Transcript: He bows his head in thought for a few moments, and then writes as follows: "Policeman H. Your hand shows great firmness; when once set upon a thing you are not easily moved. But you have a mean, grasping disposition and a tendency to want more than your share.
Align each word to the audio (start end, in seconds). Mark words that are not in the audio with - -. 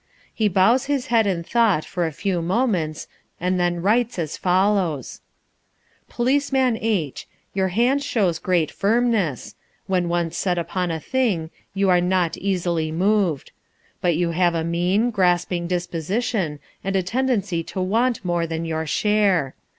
He 0.33 0.49
bows 0.49 0.85
his 0.85 1.05
head 1.13 1.27
in 1.27 1.43
thought 1.43 1.85
for 1.85 2.07
a 2.07 2.11
few 2.11 2.41
moments, 2.41 3.07
and 3.39 3.59
then 3.59 3.83
writes 3.83 4.17
as 4.17 4.35
follows: 4.35 5.21
"Policeman 6.09 6.75
H. 6.81 7.27
Your 7.53 7.67
hand 7.67 8.01
shows 8.01 8.39
great 8.39 8.71
firmness; 8.71 9.53
when 9.85 10.09
once 10.09 10.35
set 10.35 10.57
upon 10.57 10.89
a 10.89 10.99
thing 10.99 11.51
you 11.75 11.87
are 11.91 12.01
not 12.01 12.35
easily 12.35 12.91
moved. 12.91 13.51
But 14.01 14.15
you 14.15 14.31
have 14.31 14.55
a 14.55 14.63
mean, 14.63 15.11
grasping 15.11 15.67
disposition 15.67 16.57
and 16.83 16.95
a 16.95 17.03
tendency 17.03 17.61
to 17.65 17.79
want 17.79 18.25
more 18.25 18.47
than 18.47 18.65
your 18.65 18.87
share. 18.87 19.53